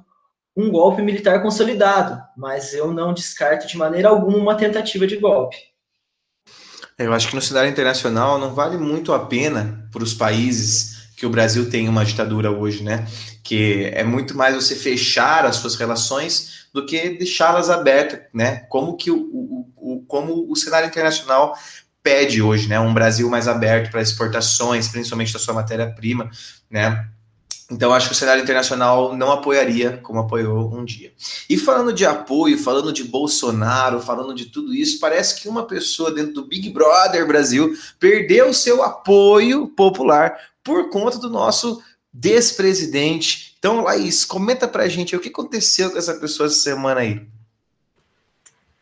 um 0.56 0.70
golpe 0.70 1.02
militar 1.02 1.42
consolidado, 1.42 2.22
mas 2.36 2.74
eu 2.74 2.92
não 2.92 3.14
descarto 3.14 3.68
de 3.68 3.78
maneira 3.78 4.10
alguma 4.10 4.38
uma 4.38 4.56
tentativa 4.56 5.08
de 5.08 5.18
golpe. 5.18 5.58
Eu 6.98 7.14
acho 7.14 7.30
que 7.30 7.36
no 7.36 7.42
cenário 7.42 7.72
internacional 7.72 8.38
não 8.38 8.54
vale 8.54 8.78
muito 8.78 9.14
a 9.14 9.26
pena 9.26 9.88
para 9.92 10.04
os 10.04 10.14
países 10.14 10.93
que 11.16 11.26
o 11.26 11.30
Brasil 11.30 11.70
tem 11.70 11.88
uma 11.88 12.06
ditadura 12.06 12.52
hoje, 12.52 12.84
né? 12.84 13.08
Que 13.44 13.92
é 13.94 14.04
muito 14.04 14.36
mais 14.36 14.56
você 14.56 14.76
fechar 14.76 15.46
as 15.46 15.58
suas 15.58 15.76
relações 15.76 16.68
do 16.74 16.86
que 16.86 17.10
deixá-las 17.12 17.70
abertas, 17.70 18.22
né? 18.34 18.66
Como 18.70 18.98
que 18.98 19.12
o, 19.12 19.18
o, 19.18 19.70
o, 19.76 20.06
como 20.08 20.52
o 20.52 20.56
cenário 20.56 20.88
internacional 20.88 21.56
pede 22.02 22.42
hoje, 22.42 22.68
né? 22.68 22.80
Um 22.80 22.94
Brasil 22.94 23.30
mais 23.30 23.48
aberto 23.48 23.92
para 23.92 24.02
exportações, 24.02 24.88
principalmente 24.88 25.32
da 25.32 25.40
sua 25.40 25.54
matéria-prima, 25.54 26.30
né? 26.70 27.08
Então, 27.72 27.94
acho 27.94 28.08
que 28.08 28.14
o 28.14 28.18
cenário 28.18 28.44
internacional 28.44 29.16
não 29.16 29.32
apoiaria 29.32 30.00
como 30.04 30.20
apoiou 30.20 30.76
um 30.76 30.84
dia. 30.84 31.14
E 31.50 31.58
falando 31.58 31.94
de 31.94 32.06
apoio, 32.06 32.58
falando 32.58 32.92
de 32.92 33.04
Bolsonaro, 33.04 34.02
falando 34.02 34.36
de 34.36 34.46
tudo 34.46 34.74
isso, 34.74 35.00
parece 35.00 35.42
que 35.42 35.48
uma 35.48 35.66
pessoa 35.66 36.12
dentro 36.12 36.34
do 36.34 36.46
Big 36.46 36.70
Brother 36.70 37.26
Brasil 37.26 37.74
perdeu 38.00 38.54
seu 38.54 38.84
apoio 38.84 39.68
popular 39.68 40.38
por 40.64 40.90
conta 40.90 41.18
do 41.18 41.30
nosso 41.30 41.82
despresidente. 42.12 43.56
Então, 43.58 43.82
Laís, 43.82 44.24
comenta 44.24 44.68
pra 44.68 44.88
gente 44.88 45.16
o 45.16 45.20
que 45.20 45.30
aconteceu 45.30 45.92
com 45.92 45.98
essa 45.98 46.14
pessoa 46.16 46.48
essa 46.48 46.60
semana 46.60 47.02
aí. 47.02 47.26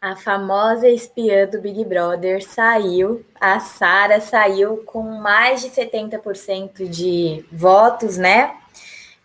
A 0.02 0.16
famosa 0.16 0.90
espiã 0.90 1.46
do 1.46 1.62
Big 1.62 1.86
Brother 1.86 2.44
saiu, 2.44 3.24
a 3.40 3.60
Sara 3.60 4.20
saiu 4.20 4.78
com 4.78 5.04
mais 5.04 5.62
de 5.62 5.70
70% 5.70 6.90
de 6.90 7.46
votos, 7.52 8.18
né? 8.18 8.56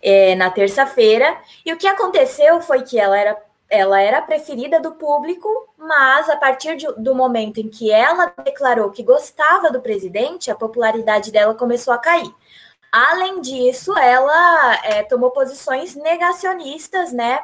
É, 0.03 0.35
na 0.35 0.51
terça-feira. 0.51 1.35
E 1.65 1.73
o 1.73 1.79
que 1.79 1.87
aconteceu 1.87 2.61
foi 2.61 2.83
que 2.83 3.01
ela 3.01 3.19
era, 3.19 3.43
ela 3.71 3.99
era 3.99 4.21
preferida 4.21 4.79
do 4.79 4.93
público, 4.93 5.49
mas 5.79 6.29
a 6.29 6.37
partir 6.37 6.77
de, 6.77 6.87
do 6.99 7.15
momento 7.15 7.59
em 7.59 7.71
que 7.71 7.91
ela 7.91 8.35
declarou 8.45 8.91
que 8.91 9.03
gostava 9.03 9.71
do 9.71 9.81
presidente, 9.81 10.51
a 10.51 10.55
popularidade 10.55 11.33
dela 11.33 11.55
começou 11.55 11.95
a 11.95 11.99
cair. 11.99 12.31
Além 12.99 13.43
disso, 13.43 13.95
ela 13.99 14.75
é, 14.83 15.03
tomou 15.03 15.31
posições 15.31 15.95
negacionistas, 15.95 17.13
né? 17.13 17.41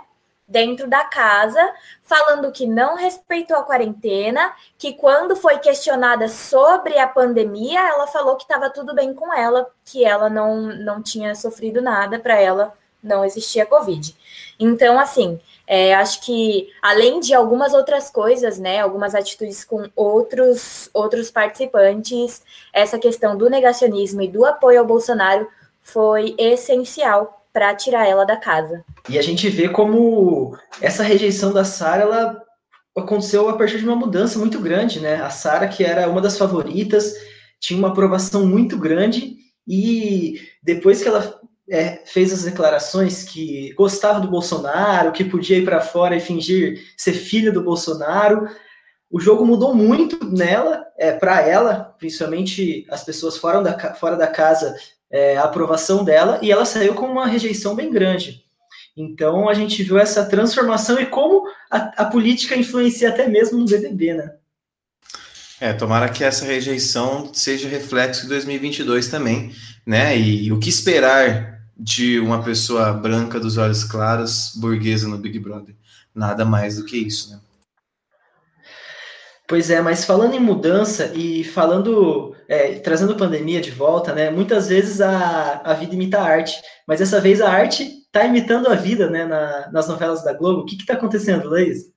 Dentro 0.49 0.89
da 0.89 1.05
casa, 1.05 1.61
falando 2.03 2.51
que 2.51 2.67
não 2.67 2.97
respeitou 2.97 3.59
a 3.59 3.63
quarentena, 3.63 4.55
que 4.79 4.95
quando 4.95 5.37
foi 5.37 5.59
questionada 5.59 6.27
sobre 6.27 6.99
a 6.99 7.07
pandemia, 7.07 7.81
ela 7.81 8.07
falou 8.07 8.37
que 8.37 8.45
estava 8.45 8.71
tudo 8.71 8.95
bem 8.95 9.13
com 9.13 9.31
ela, 9.31 9.71
que 9.85 10.03
ela 10.03 10.31
não, 10.31 10.63
não 10.63 11.03
tinha 11.03 11.35
sofrido 11.35 11.83
nada, 11.83 12.19
para 12.19 12.41
ela 12.41 12.73
não 13.03 13.25
existia 13.25 13.67
Covid. 13.67 14.15
Então, 14.59 14.99
assim, 14.99 15.41
é, 15.67 15.95
acho 15.95 16.21
que 16.21 16.69
além 16.83 17.21
de 17.21 17.35
algumas 17.35 17.73
outras 17.73 18.11
coisas, 18.11 18.59
né, 18.59 18.81
algumas 18.81 19.15
atitudes 19.15 19.65
com 19.65 19.89
outros 19.97 20.91
outros 20.93 21.31
participantes, 21.31 22.43
essa 22.73 22.99
questão 22.99 23.37
do 23.37 23.49
negacionismo 23.49 24.23
e 24.23 24.29
do 24.29 24.45
apoio 24.45 24.81
ao 24.81 24.87
Bolsonaro 24.87 25.49
foi 25.83 26.35
essencial 26.39 27.45
para 27.53 27.75
tirar 27.75 28.07
ela 28.07 28.25
da 28.25 28.37
casa. 28.37 28.85
E 29.09 29.19
a 29.19 29.23
gente 29.23 29.49
vê 29.49 29.69
como 29.69 30.57
essa 30.81 31.03
rejeição 31.03 31.53
da 31.53 31.65
Sara 31.65 32.03
ela 32.03 32.43
aconteceu 32.97 33.49
a 33.49 33.57
partir 33.57 33.79
de 33.79 33.85
uma 33.85 33.97
mudança 33.97 34.39
muito 34.39 34.61
grande, 34.61 35.01
né? 35.01 35.17
A 35.17 35.31
Sara 35.31 35.69
que 35.69 35.85
era 35.85 36.09
uma 36.09 36.21
das 36.21 36.39
favoritas 36.39 37.15
tinha 37.61 37.79
uma 37.79 37.89
aprovação 37.89 38.47
muito 38.47 38.77
grande 38.77 39.37
e 39.67 40.41
depois 40.63 41.03
que 41.03 41.09
ela 41.09 41.41
é, 41.73 42.03
fez 42.05 42.31
as 42.35 42.43
declarações 42.43 43.25
que 43.25 43.73
gostava 43.73 44.21
do 44.21 44.29
Bolsonaro, 44.29 45.11
que 45.11 45.25
podia 45.25 45.57
ir 45.57 45.65
para 45.65 45.81
fora 45.81 46.15
e 46.15 46.21
fingir 46.21 46.85
ser 46.99 47.15
filha 47.15 47.51
do 47.51 47.63
Bolsonaro. 47.63 48.47
O 49.11 49.19
jogo 49.19 49.47
mudou 49.47 49.75
muito 49.75 50.23
nela, 50.23 50.85
é, 50.99 51.13
para 51.13 51.41
ela, 51.41 51.95
principalmente 51.99 52.87
as 52.91 53.03
pessoas 53.03 53.39
fora 53.39 53.63
da, 53.63 53.95
fora 53.95 54.17
da 54.17 54.27
casa, 54.27 54.77
é, 55.11 55.39
a 55.39 55.45
aprovação 55.45 56.05
dela, 56.05 56.39
e 56.43 56.53
ela 56.53 56.67
saiu 56.67 56.95
com 56.95 57.07
uma 57.07 57.27
rejeição 57.27 57.75
bem 57.75 57.91
grande. 57.91 58.45
Então 58.95 59.49
a 59.49 59.55
gente 59.55 59.83
viu 59.83 59.99
essa 59.99 60.27
transformação 60.27 61.01
e 61.01 61.07
como 61.07 61.47
a, 61.71 62.03
a 62.03 62.05
política 62.05 62.55
influencia 62.55 63.09
até 63.09 63.27
mesmo 63.27 63.59
no 63.59 63.65
BBB, 63.65 64.13
né? 64.13 64.35
É, 65.59 65.73
tomara 65.73 66.11
que 66.11 66.23
essa 66.23 66.45
rejeição 66.45 67.33
seja 67.33 67.67
reflexo 67.67 68.23
de 68.23 68.29
2022 68.29 69.09
também, 69.09 69.55
né? 69.87 70.19
E, 70.19 70.47
e 70.47 70.53
o 70.53 70.59
que 70.59 70.69
esperar 70.69 71.52
de 71.77 72.19
uma 72.21 72.43
pessoa 72.43 72.93
branca 72.93 73.41
dos 73.41 73.57
olhos 73.57 73.85
claros, 73.85 74.53
burguesa 74.57 75.09
no 75.09 75.19
Big 75.19 75.39
Brother? 75.39 75.75
Nada 76.15 76.45
mais 76.45 76.77
do 76.77 76.85
que 76.85 76.97
isso, 76.97 77.31
né? 77.31 77.41
Pois 79.49 79.71
é, 79.71 79.83
mas 79.83 80.05
falando 80.05 80.35
em 80.35 80.41
mudança 80.41 81.13
e 81.15 81.45
falando, 81.45 82.35
é, 82.49 82.79
trazendo 82.79 83.17
pandemia 83.17 83.61
de 83.61 83.71
volta, 83.71 84.15
né? 84.15 84.31
Muitas 84.31 84.69
vezes 84.69 85.01
a, 85.01 85.61
a 85.65 85.75
vida 85.75 85.95
imita 85.95 86.19
a 86.19 86.25
arte, 86.25 86.63
mas 86.87 87.01
dessa 87.01 87.21
vez 87.21 87.41
a 87.41 87.51
arte 87.51 87.83
está 87.83 88.25
imitando 88.25 88.69
a 88.69 88.75
vida, 88.75 89.11
né? 89.11 89.27
Na, 89.27 89.71
nas 89.71 89.89
novelas 89.89 90.25
da 90.25 90.33
Globo. 90.33 90.63
O 90.63 90.65
que 90.65 90.77
está 90.77 90.95
acontecendo, 90.95 91.51
Leis? 91.51 91.93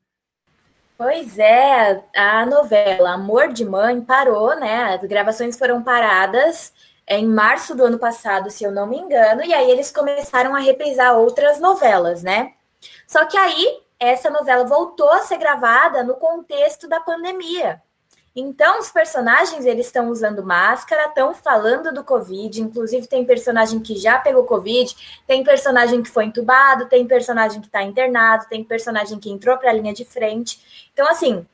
Pois 0.97 1.37
é, 1.37 2.03
a 2.15 2.45
novela 2.45 3.13
Amor 3.13 3.53
de 3.53 3.63
Mãe 3.63 4.01
parou, 4.01 4.59
né? 4.59 4.95
As 4.95 5.07
gravações 5.07 5.57
foram 5.57 5.83
paradas 5.83 6.73
em 7.07 7.27
março 7.27 7.75
do 7.75 7.85
ano 7.85 7.99
passado, 7.99 8.49
se 8.49 8.63
eu 8.63 8.71
não 8.71 8.87
me 8.87 8.97
engano, 8.97 9.43
e 9.43 9.53
aí 9.53 9.69
eles 9.69 9.91
começaram 9.91 10.55
a 10.55 10.59
reprisar 10.59 11.15
outras 11.15 11.59
novelas, 11.59 12.23
né? 12.23 12.53
Só 13.07 13.25
que 13.25 13.37
aí 13.37 13.79
essa 13.99 14.29
novela 14.29 14.65
voltou 14.65 15.09
a 15.09 15.21
ser 15.21 15.37
gravada 15.37 16.03
no 16.03 16.15
contexto 16.15 16.87
da 16.87 16.99
pandemia. 16.99 17.81
Então, 18.35 18.79
os 18.79 18.91
personagens 18.91 19.65
eles 19.65 19.85
estão 19.85 20.09
usando 20.09 20.43
máscara, 20.43 21.05
estão 21.05 21.33
falando 21.33 21.93
do 21.93 22.03
Covid. 22.03 22.61
Inclusive, 22.61 23.07
tem 23.07 23.23
personagem 23.23 23.79
que 23.79 23.95
já 23.95 24.17
pegou 24.19 24.43
Covid, 24.43 24.93
tem 25.25 25.41
personagem 25.41 26.03
que 26.03 26.09
foi 26.09 26.25
entubado, 26.25 26.89
tem 26.89 27.07
personagem 27.07 27.61
que 27.61 27.67
está 27.67 27.81
internado, 27.81 28.45
tem 28.49 28.61
personagem 28.61 29.19
que 29.19 29.31
entrou 29.31 29.57
para 29.57 29.69
a 29.69 29.73
linha 29.73 29.93
de 29.93 30.03
frente. 30.03 30.89
Então, 30.91 31.07
assim, 31.07 31.47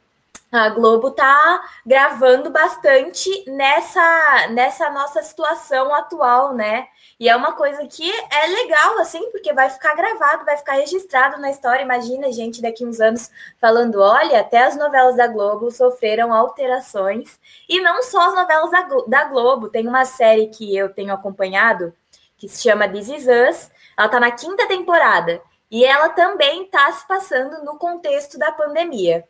a 0.52 0.70
Globo 0.70 1.12
tá 1.12 1.62
gravando 1.86 2.50
bastante 2.50 3.30
nessa 3.50 4.48
nessa 4.50 4.90
nossa 4.90 5.24
situação 5.24 5.94
atual, 5.94 6.54
né? 6.54 6.88
E 7.18 7.30
é 7.30 7.36
uma 7.36 7.54
coisa 7.54 7.86
que 7.88 8.12
é 8.12 8.48
legal, 8.48 9.00
assim, 9.00 9.32
porque 9.32 9.54
vai 9.54 9.70
ficar 9.70 9.96
gravado, 9.96 10.44
vai 10.44 10.58
ficar 10.58 10.74
registrado 10.74 11.40
na 11.40 11.52
história. 11.52 11.84
Imagina, 11.84 12.32
gente, 12.32 12.62
daqui 12.62 12.86
uns 12.86 13.00
anos 13.00 13.32
falando: 13.60 14.02
olha, 14.02 14.42
até 14.42 14.64
as 14.64 14.76
novelas 14.76 15.16
da 15.16 15.28
Globo 15.28 15.72
sofreram 15.72 16.34
alterações. 16.34 17.40
E 17.70 17.80
não 17.80 18.04
só 18.04 18.28
as 18.28 18.36
novelas 18.36 18.72
da, 18.72 18.88
da 19.08 19.24
Globo, 19.26 19.70
tem 19.70 19.88
uma 19.88 20.04
série 20.04 20.48
que 20.48 20.76
eu 20.76 20.94
tenho 20.94 21.14
acompanhado 21.14 21.94
que 22.38 22.50
se 22.50 22.62
chama 22.62 22.90
This 22.90 23.08
Is 23.08 23.28
Us. 23.28 23.72
Ela 23.98 24.10
tá 24.10 24.20
na 24.20 24.32
quinta 24.32 24.68
temporada. 24.68 25.42
E 25.70 25.86
ela 25.86 26.10
também 26.10 26.64
está 26.64 26.92
se 26.92 27.08
passando 27.08 27.64
no 27.64 27.78
contexto 27.78 28.38
da 28.38 28.52
pandemia. 28.52 29.26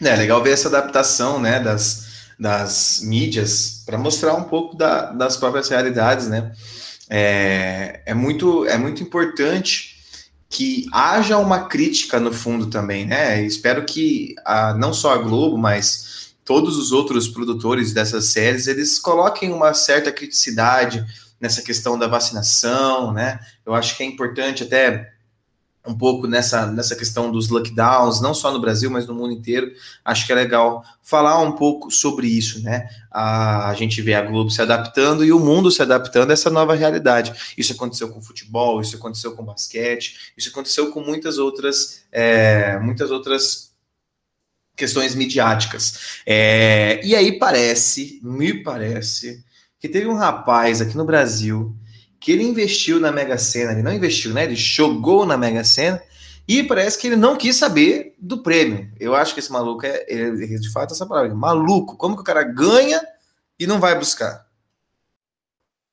É 0.00 0.16
legal 0.16 0.42
ver 0.42 0.52
essa 0.52 0.68
adaptação 0.68 1.40
né, 1.40 1.60
das, 1.60 2.06
das 2.38 3.00
mídias 3.02 3.82
para 3.86 3.98
mostrar 3.98 4.34
um 4.34 4.44
pouco 4.44 4.76
da, 4.76 5.12
das 5.12 5.36
próprias 5.36 5.68
realidades, 5.68 6.28
né? 6.28 6.52
É, 7.08 8.02
é, 8.06 8.14
muito, 8.14 8.64
é 8.66 8.78
muito 8.78 9.02
importante 9.02 9.94
que 10.48 10.86
haja 10.92 11.38
uma 11.38 11.68
crítica 11.68 12.18
no 12.18 12.32
fundo 12.32 12.66
também, 12.66 13.06
né? 13.06 13.42
Espero 13.42 13.84
que 13.84 14.34
a, 14.44 14.72
não 14.74 14.92
só 14.92 15.12
a 15.12 15.18
Globo, 15.18 15.58
mas 15.58 16.34
todos 16.44 16.76
os 16.76 16.92
outros 16.92 17.28
produtores 17.28 17.92
dessas 17.92 18.26
séries, 18.26 18.66
eles 18.66 18.98
coloquem 18.98 19.52
uma 19.52 19.74
certa 19.74 20.12
criticidade 20.12 21.04
nessa 21.40 21.62
questão 21.62 21.98
da 21.98 22.06
vacinação, 22.06 23.12
né? 23.12 23.38
Eu 23.66 23.74
acho 23.74 23.96
que 23.96 24.02
é 24.02 24.06
importante 24.06 24.62
até 24.62 25.13
um 25.86 25.96
pouco 25.96 26.26
nessa, 26.26 26.66
nessa 26.66 26.96
questão 26.96 27.30
dos 27.30 27.48
lockdowns, 27.48 28.20
não 28.20 28.32
só 28.32 28.50
no 28.50 28.60
Brasil, 28.60 28.90
mas 28.90 29.06
no 29.06 29.14
mundo 29.14 29.32
inteiro. 29.32 29.70
Acho 30.02 30.26
que 30.26 30.32
é 30.32 30.34
legal 30.34 30.82
falar 31.02 31.40
um 31.42 31.52
pouco 31.52 31.90
sobre 31.90 32.26
isso, 32.26 32.62
né? 32.62 32.88
A, 33.10 33.68
a 33.68 33.74
gente 33.74 34.00
vê 34.00 34.14
a 34.14 34.22
Globo 34.22 34.50
se 34.50 34.62
adaptando 34.62 35.24
e 35.24 35.32
o 35.32 35.38
mundo 35.38 35.70
se 35.70 35.82
adaptando 35.82 36.30
a 36.30 36.32
essa 36.32 36.48
nova 36.48 36.74
realidade. 36.74 37.54
Isso 37.58 37.74
aconteceu 37.74 38.08
com 38.08 38.22
futebol, 38.22 38.80
isso 38.80 38.96
aconteceu 38.96 39.32
com 39.32 39.44
basquete, 39.44 40.32
isso 40.36 40.48
aconteceu 40.48 40.90
com 40.90 41.00
muitas 41.00 41.36
outras, 41.36 42.02
é, 42.10 42.78
muitas 42.78 43.10
outras 43.10 43.74
questões 44.74 45.14
midiáticas. 45.14 46.20
É, 46.26 47.00
e 47.04 47.14
aí 47.14 47.38
parece, 47.38 48.20
me 48.22 48.62
parece, 48.62 49.44
que 49.78 49.88
teve 49.88 50.06
um 50.06 50.14
rapaz 50.14 50.80
aqui 50.80 50.96
no 50.96 51.04
Brasil 51.04 51.76
que 52.24 52.32
ele 52.32 52.42
investiu 52.42 52.98
na 52.98 53.12
Mega 53.12 53.36
Sena, 53.36 53.72
ele 53.72 53.82
não 53.82 53.92
investiu, 53.92 54.32
né? 54.32 54.44
Ele 54.44 54.56
jogou 54.56 55.26
na 55.26 55.36
Mega 55.36 55.62
Sena 55.62 56.02
e 56.48 56.62
parece 56.62 56.98
que 56.98 57.06
ele 57.06 57.16
não 57.16 57.36
quis 57.36 57.54
saber 57.54 58.14
do 58.18 58.42
prêmio. 58.42 58.90
Eu 58.98 59.14
acho 59.14 59.34
que 59.34 59.40
esse 59.40 59.52
maluco 59.52 59.84
é, 59.84 60.00
de 60.30 60.72
fato, 60.72 60.94
essa 60.94 61.04
palavra, 61.04 61.34
maluco. 61.34 61.98
Como 61.98 62.16
que 62.16 62.22
o 62.22 62.24
cara 62.24 62.42
ganha 62.42 63.06
e 63.60 63.66
não 63.66 63.78
vai 63.78 63.98
buscar? 63.98 64.46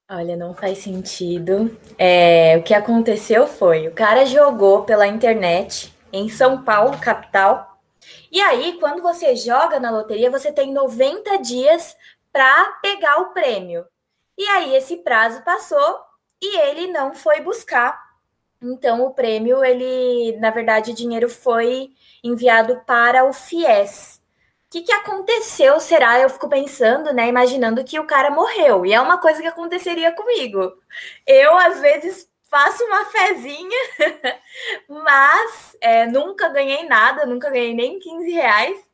Olha, 0.09 0.37
não 0.37 0.53
faz 0.53 0.77
sentido. 0.77 1.77
É, 1.97 2.55
o 2.57 2.63
que 2.63 2.73
aconteceu 2.73 3.45
foi, 3.45 3.89
o 3.89 3.93
cara 3.93 4.25
jogou 4.25 4.83
pela 4.83 5.07
internet 5.07 5.93
em 6.13 6.29
São 6.29 6.63
Paulo, 6.63 6.97
capital. 6.97 7.77
E 8.31 8.39
aí, 8.39 8.77
quando 8.79 9.01
você 9.01 9.35
joga 9.35 9.81
na 9.81 9.91
loteria, 9.91 10.31
você 10.31 10.49
tem 10.49 10.71
90 10.71 11.39
dias 11.39 11.93
para 12.31 12.79
pegar 12.81 13.17
o 13.17 13.33
prêmio. 13.33 13.83
E 14.37 14.47
aí 14.47 14.73
esse 14.77 14.95
prazo 14.95 15.43
passou 15.43 16.09
e 16.41 16.57
ele 16.59 16.87
não 16.87 17.13
foi 17.13 17.41
buscar 17.41 18.11
então, 18.61 19.01
o 19.01 19.11
prêmio, 19.13 19.63
ele, 19.65 20.37
na 20.39 20.51
verdade, 20.51 20.91
o 20.91 20.95
dinheiro 20.95 21.27
foi 21.27 21.89
enviado 22.23 22.81
para 22.85 23.25
o 23.25 23.33
FIES. 23.33 24.21
O 24.67 24.71
que, 24.71 24.83
que 24.83 24.91
aconteceu? 24.93 25.79
Será? 25.79 26.19
Eu 26.19 26.29
fico 26.29 26.47
pensando, 26.47 27.11
né? 27.13 27.27
Imaginando 27.27 27.83
que 27.83 27.99
o 27.99 28.05
cara 28.05 28.29
morreu. 28.29 28.85
E 28.85 28.93
é 28.93 29.01
uma 29.01 29.17
coisa 29.17 29.41
que 29.41 29.47
aconteceria 29.47 30.11
comigo. 30.13 30.73
Eu, 31.25 31.57
às 31.57 31.79
vezes, 31.81 32.29
faço 32.49 32.83
uma 32.85 33.05
fezinha, 33.05 33.79
mas 34.87 35.75
é, 35.81 36.05
nunca 36.07 36.47
ganhei 36.49 36.87
nada, 36.87 37.25
nunca 37.25 37.49
ganhei 37.49 37.73
nem 37.73 37.99
15 37.99 38.31
reais. 38.31 38.77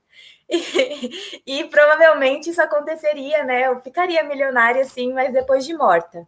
E, 0.50 1.44
e 1.46 1.64
provavelmente 1.66 2.50
isso 2.50 2.62
aconteceria, 2.62 3.44
né? 3.44 3.68
Eu 3.68 3.82
ficaria 3.82 4.24
milionária, 4.24 4.82
assim, 4.82 5.12
mas 5.14 5.34
depois 5.34 5.66
de 5.66 5.76
morta. 5.76 6.26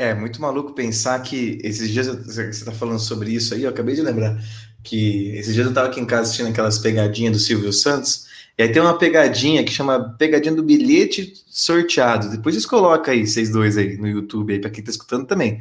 É 0.00 0.14
muito 0.14 0.40
maluco 0.40 0.74
pensar 0.74 1.20
que 1.24 1.58
esses 1.60 1.90
dias 1.90 2.06
você 2.06 2.50
está 2.50 2.70
falando 2.70 3.00
sobre 3.00 3.32
isso 3.32 3.52
aí, 3.52 3.64
eu 3.64 3.68
acabei 3.68 3.96
de 3.96 4.00
lembrar 4.00 4.40
que 4.84 5.30
esses 5.30 5.52
dias 5.52 5.66
eu 5.66 5.72
estava 5.72 5.88
aqui 5.88 5.98
em 5.98 6.06
casa 6.06 6.22
assistindo 6.22 6.50
aquelas 6.50 6.78
pegadinhas 6.78 7.32
do 7.32 7.40
Silvio 7.40 7.72
Santos, 7.72 8.28
e 8.56 8.62
aí 8.62 8.68
tem 8.68 8.80
uma 8.80 8.96
pegadinha 8.96 9.64
que 9.64 9.72
chama 9.72 10.14
pegadinha 10.16 10.54
do 10.54 10.62
bilhete 10.62 11.34
sorteado. 11.50 12.30
Depois 12.30 12.54
vocês 12.54 12.64
colocam 12.64 13.12
aí, 13.12 13.26
vocês 13.26 13.50
dois 13.50 13.76
aí 13.76 13.96
no 13.96 14.06
YouTube 14.06 14.52
aí, 14.52 14.60
para 14.60 14.70
quem 14.70 14.82
está 14.82 14.92
escutando 14.92 15.26
também. 15.26 15.60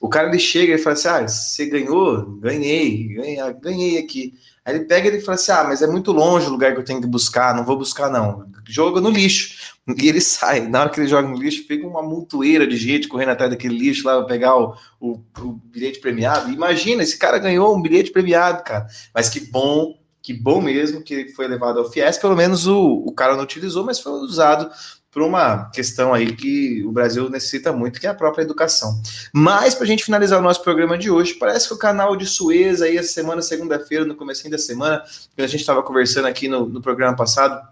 O 0.00 0.08
cara 0.08 0.28
ele 0.28 0.38
chega 0.38 0.74
e 0.74 0.78
fala 0.78 0.94
assim: 0.94 1.08
Ah, 1.08 1.28
você 1.28 1.66
ganhou? 1.66 2.38
Ganhei, 2.40 3.08
ganhei, 3.08 3.52
ganhei 3.60 3.98
aqui. 3.98 4.34
Aí 4.64 4.76
ele 4.76 4.84
pega 4.84 5.08
e 5.08 5.12
ele 5.12 5.20
fala 5.20 5.36
assim: 5.36 5.52
Ah, 5.52 5.64
mas 5.64 5.82
é 5.82 5.86
muito 5.86 6.12
longe 6.12 6.46
o 6.46 6.50
lugar 6.50 6.72
que 6.72 6.80
eu 6.80 6.84
tenho 6.84 7.00
que 7.00 7.06
buscar, 7.06 7.54
não 7.54 7.64
vou 7.64 7.76
buscar, 7.76 8.10
não. 8.10 8.46
Joga 8.66 9.00
no 9.00 9.10
lixo. 9.10 9.74
E 10.00 10.08
ele 10.08 10.22
sai. 10.22 10.60
Na 10.66 10.80
hora 10.80 10.88
que 10.88 10.98
ele 10.98 11.06
joga 11.06 11.28
no 11.28 11.36
lixo, 11.36 11.66
fica 11.66 11.86
uma 11.86 12.02
montoeira 12.02 12.66
de 12.66 12.74
gente 12.74 13.06
correndo 13.06 13.32
atrás 13.32 13.50
daquele 13.50 13.76
lixo 13.76 14.06
lá 14.06 14.16
para 14.16 14.26
pegar 14.26 14.56
o, 14.56 14.74
o, 14.98 15.20
o, 15.40 15.60
bilhete 15.62 16.00
premiado. 16.00 16.50
Imagina, 16.50 17.02
esse 17.02 17.18
cara 17.18 17.36
ganhou 17.36 17.76
um 17.76 17.82
bilhete 17.82 18.10
premiado, 18.10 18.64
cara. 18.64 18.86
Mas 19.12 19.28
que 19.28 19.40
bom, 19.40 19.94
que 20.22 20.32
bom 20.32 20.62
mesmo 20.62 21.02
que 21.02 21.28
foi 21.34 21.46
levado 21.46 21.78
ao 21.78 21.90
FIES. 21.90 22.16
Pelo 22.16 22.34
menos 22.34 22.66
o, 22.66 23.04
o 23.04 23.12
cara 23.12 23.36
não 23.36 23.44
utilizou, 23.44 23.84
mas 23.84 24.00
foi 24.00 24.12
usado 24.12 24.70
por 25.14 25.22
uma 25.22 25.70
questão 25.70 26.12
aí 26.12 26.34
que 26.34 26.82
o 26.84 26.90
Brasil 26.90 27.30
necessita 27.30 27.72
muito, 27.72 28.00
que 28.00 28.06
é 28.08 28.10
a 28.10 28.14
própria 28.14 28.42
educação. 28.42 29.00
Mas, 29.32 29.72
para 29.72 29.84
a 29.84 29.86
gente 29.86 30.04
finalizar 30.04 30.40
o 30.40 30.42
nosso 30.42 30.60
programa 30.60 30.98
de 30.98 31.08
hoje, 31.08 31.34
parece 31.34 31.68
que 31.68 31.74
o 31.74 31.78
canal 31.78 32.16
de 32.16 32.26
Suez, 32.26 32.82
aí, 32.82 32.98
essa 32.98 33.12
semana, 33.12 33.40
segunda-feira, 33.40 34.04
no 34.04 34.16
começo 34.16 34.50
da 34.50 34.58
semana, 34.58 35.04
que 35.36 35.40
a 35.40 35.46
gente 35.46 35.60
estava 35.60 35.84
conversando 35.84 36.26
aqui 36.26 36.48
no, 36.48 36.68
no 36.68 36.82
programa 36.82 37.14
passado, 37.14 37.64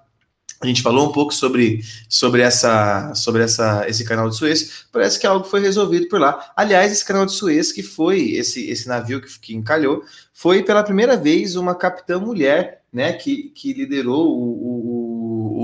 a 0.61 0.67
gente 0.69 0.83
falou 0.83 1.09
um 1.09 1.13
pouco 1.13 1.35
sobre, 1.35 1.81
sobre, 2.09 2.43
essa, 2.43 3.13
sobre 3.17 3.43
essa, 3.43 3.89
esse 3.89 4.05
canal 4.05 4.29
de 4.29 4.37
Suez. 4.37 4.87
Parece 4.93 5.19
que 5.19 5.27
algo 5.27 5.45
foi 5.45 5.59
resolvido 5.59 6.07
por 6.07 6.21
lá. 6.21 6.53
Aliás, 6.55 6.93
esse 6.93 7.05
canal 7.05 7.27
de 7.27 7.33
Suez, 7.33 7.73
que 7.73 7.83
foi 7.83 8.31
esse, 8.31 8.71
esse 8.71 8.87
navio 8.87 9.21
que, 9.21 9.41
que 9.41 9.57
encalhou, 9.57 10.05
foi 10.33 10.63
pela 10.63 10.85
primeira 10.85 11.17
vez 11.17 11.57
uma 11.57 11.75
capitã 11.75 12.21
mulher 12.21 12.83
né, 12.93 13.13
que, 13.15 13.51
que 13.55 13.73
liderou 13.73 14.29
o, 14.29 14.72
o 14.72 14.72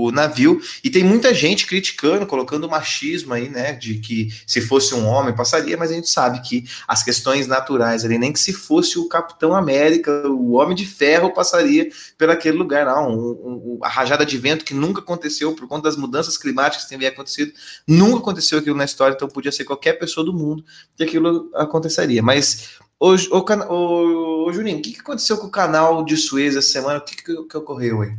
o 0.07 0.11
navio, 0.11 0.61
e 0.83 0.89
tem 0.89 1.03
muita 1.03 1.33
gente 1.33 1.65
criticando, 1.65 2.25
colocando 2.25 2.69
machismo 2.69 3.33
aí, 3.33 3.49
né, 3.49 3.73
de 3.73 3.95
que 3.95 4.29
se 4.45 4.61
fosse 4.61 4.93
um 4.93 5.05
homem 5.05 5.35
passaria, 5.35 5.77
mas 5.77 5.91
a 5.91 5.93
gente 5.93 6.09
sabe 6.09 6.41
que 6.41 6.65
as 6.87 7.03
questões 7.03 7.47
naturais 7.47 8.05
ali, 8.05 8.17
nem 8.17 8.31
que 8.31 8.39
se 8.39 8.53
fosse 8.53 8.97
o 8.97 9.07
Capitão 9.07 9.55
América, 9.55 10.27
o 10.27 10.53
Homem 10.53 10.75
de 10.75 10.85
Ferro 10.85 11.33
passaria 11.33 11.89
por 12.17 12.29
aquele 12.29 12.57
lugar, 12.57 12.85
não, 12.85 13.11
um, 13.11 13.31
um, 13.31 13.79
a 13.81 13.89
rajada 13.89 14.25
de 14.25 14.37
vento 14.37 14.65
que 14.65 14.73
nunca 14.73 15.01
aconteceu 15.01 15.53
por 15.55 15.67
conta 15.67 15.83
das 15.83 15.97
mudanças 15.97 16.37
climáticas 16.37 16.87
que 16.87 16.97
têm 16.97 17.07
acontecido, 17.07 17.51
nunca 17.87 18.19
aconteceu 18.19 18.59
aquilo 18.59 18.75
na 18.75 18.85
história, 18.85 19.15
então 19.15 19.27
podia 19.27 19.51
ser 19.51 19.65
qualquer 19.65 19.93
pessoa 19.93 20.25
do 20.25 20.33
mundo 20.33 20.63
que 20.95 21.03
aquilo 21.03 21.49
aconteceria, 21.55 22.21
mas 22.21 22.77
Ô, 23.01 23.11
ô, 23.13 23.45
ô, 23.69 24.45
ô 24.45 24.51
Juninho, 24.51 24.79
o 24.79 24.81
que, 24.81 24.91
que 24.91 24.99
aconteceu 24.99 25.37
com 25.37 25.47
o 25.47 25.51
canal 25.51 26.03
de 26.03 26.17
Suez 26.17 26.57
essa 26.57 26.69
semana? 26.69 26.99
O 26.99 27.01
que, 27.01 27.15
que, 27.15 27.43
que 27.47 27.57
ocorreu 27.57 28.01
aí? 28.01 28.17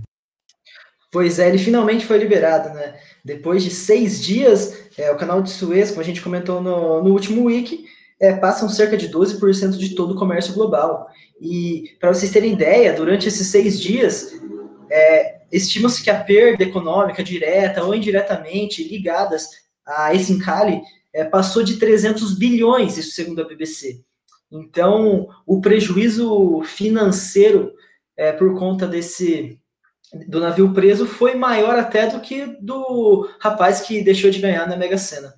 Pois 1.11 1.39
é, 1.41 1.49
ele 1.49 1.59
finalmente 1.59 2.07
foi 2.07 2.19
liberado, 2.19 2.73
né? 2.73 2.99
Depois 3.25 3.65
de 3.65 3.71
seis 3.71 4.23
dias, 4.23 4.91
é, 4.97 5.11
o 5.11 5.17
canal 5.17 5.43
de 5.43 5.51
Suez, 5.51 5.91
como 5.91 6.03
a 6.03 6.05
gente 6.05 6.23
comentou 6.23 6.61
no, 6.61 7.03
no 7.03 7.11
último 7.11 7.45
week, 7.45 7.85
é, 8.21 8.33
passam 8.35 8.69
cerca 8.69 8.97
de 8.97 9.09
12% 9.09 9.77
de 9.77 9.95
todo 9.95 10.15
o 10.15 10.19
comércio 10.19 10.55
global. 10.55 11.09
E, 11.41 11.97
para 11.99 12.13
vocês 12.13 12.31
terem 12.31 12.53
ideia, 12.53 12.93
durante 12.93 13.27
esses 13.27 13.49
seis 13.49 13.81
dias, 13.81 14.41
é, 14.91 15.41
estima-se 15.51 16.03
que 16.03 16.11
a 16.11 16.23
perda 16.23 16.63
econômica 16.63 17.25
direta 17.25 17.83
ou 17.83 17.95
indiretamente 17.95 18.87
ligadas 18.87 19.49
a 19.87 20.15
esse 20.15 20.33
encalhe 20.33 20.81
é, 21.13 21.25
passou 21.25 21.63
de 21.63 21.77
300 21.77 22.37
bilhões, 22.39 22.97
isso 22.97 23.13
segundo 23.13 23.41
a 23.41 23.49
BBC. 23.49 24.01
Então, 24.51 25.29
o 25.47 25.61
prejuízo 25.61 26.63
financeiro 26.63 27.73
é, 28.17 28.33
por 28.33 28.59
conta 28.59 28.87
desse 28.87 29.60
do 30.27 30.41
navio 30.41 30.73
preso 30.73 31.07
foi 31.07 31.35
maior 31.35 31.79
até 31.79 32.09
do 32.09 32.21
que 32.21 32.47
do 32.61 33.29
rapaz 33.39 33.81
que 33.81 34.03
deixou 34.03 34.31
de 34.31 34.41
ganhar 34.41 34.67
na 34.67 34.77
Mega 34.77 34.99
Sena. 34.99 35.35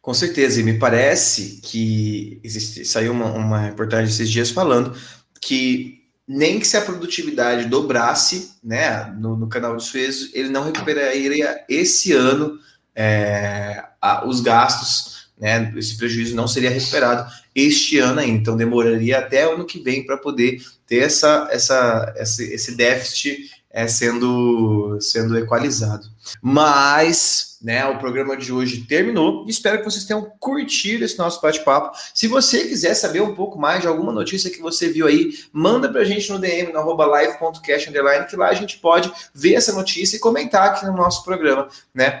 Com 0.00 0.14
certeza, 0.14 0.60
e 0.60 0.64
me 0.64 0.78
parece 0.78 1.60
que 1.62 2.40
existe, 2.42 2.84
saiu 2.84 3.12
uma, 3.12 3.26
uma 3.26 3.58
reportagem 3.58 4.06
esses 4.06 4.30
dias 4.30 4.50
falando 4.50 4.96
que 5.40 5.96
nem 6.26 6.58
que 6.58 6.66
se 6.66 6.76
a 6.76 6.80
produtividade 6.80 7.68
dobrasse 7.68 8.52
né, 8.62 9.04
no, 9.18 9.36
no 9.36 9.48
canal 9.48 9.76
de 9.76 9.84
Suez, 9.84 10.30
ele 10.34 10.48
não 10.48 10.64
recuperaria 10.64 11.64
esse 11.68 12.12
ano 12.12 12.58
é, 12.94 13.84
a, 14.00 14.26
os 14.26 14.40
gastos, 14.40 15.28
né, 15.38 15.72
esse 15.76 15.96
prejuízo 15.96 16.34
não 16.34 16.48
seria 16.48 16.70
recuperado 16.70 17.30
este 17.56 17.98
ano 17.98 18.20
ainda, 18.20 18.38
então 18.38 18.56
demoraria 18.56 19.18
até 19.18 19.48
o 19.48 19.54
ano 19.54 19.64
que 19.64 19.80
vem 19.80 20.04
para 20.04 20.18
poder 20.18 20.60
ter 20.86 20.98
essa, 20.98 21.48
essa, 21.50 22.14
esse, 22.18 22.52
esse 22.52 22.76
déficit 22.76 23.50
é, 23.70 23.88
sendo, 23.88 24.98
sendo 25.00 25.36
equalizado. 25.38 26.06
Mas, 26.42 27.58
né, 27.62 27.86
o 27.86 27.98
programa 27.98 28.36
de 28.36 28.52
hoje 28.52 28.82
terminou. 28.82 29.46
Espero 29.48 29.78
que 29.78 29.84
vocês 29.84 30.04
tenham 30.04 30.30
curtido 30.38 31.04
esse 31.04 31.18
nosso 31.18 31.40
bate-papo. 31.40 31.96
Se 32.14 32.28
você 32.28 32.64
quiser 32.64 32.94
saber 32.94 33.20
um 33.20 33.34
pouco 33.34 33.58
mais 33.58 33.80
de 33.80 33.86
alguma 33.86 34.12
notícia 34.12 34.50
que 34.50 34.60
você 34.60 34.88
viu 34.88 35.06
aí, 35.06 35.30
manda 35.52 35.90
pra 35.90 36.04
gente 36.04 36.30
no 36.30 36.38
DM, 36.38 36.72
no 36.72 36.78
arroba 36.78 37.06
live.cast, 37.06 37.90
que 37.90 38.36
lá 38.36 38.48
a 38.48 38.54
gente 38.54 38.78
pode 38.78 39.10
ver 39.34 39.54
essa 39.54 39.72
notícia 39.72 40.16
e 40.16 40.20
comentar 40.20 40.68
aqui 40.68 40.84
no 40.84 40.92
nosso 40.92 41.24
programa, 41.24 41.68
né? 41.94 42.20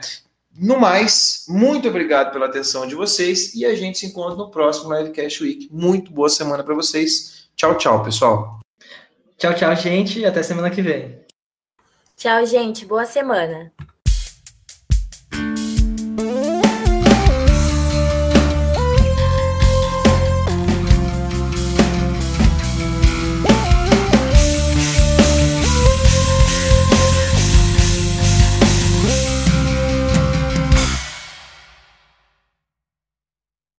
No 0.58 0.78
mais, 0.80 1.44
muito 1.48 1.88
obrigado 1.88 2.32
pela 2.32 2.46
atenção 2.46 2.86
de 2.86 2.94
vocês 2.94 3.54
e 3.54 3.66
a 3.66 3.74
gente 3.74 3.98
se 3.98 4.06
encontra 4.06 4.36
no 4.36 4.50
próximo 4.50 4.94
Livecast 4.94 5.42
Week. 5.42 5.68
Muito 5.70 6.10
boa 6.10 6.28
semana 6.28 6.64
para 6.64 6.74
vocês. 6.74 7.48
Tchau, 7.54 7.76
tchau, 7.76 8.02
pessoal. 8.02 8.60
Tchau, 9.36 9.54
tchau, 9.54 9.76
gente. 9.76 10.24
Até 10.24 10.42
semana 10.42 10.70
que 10.70 10.80
vem. 10.80 11.20
Tchau, 12.16 12.46
gente. 12.46 12.86
Boa 12.86 13.04
semana. 13.04 13.70